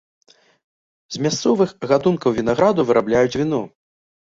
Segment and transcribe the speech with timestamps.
[1.17, 3.63] З мясцовых гатункаў вінаграду вырабляюць віно.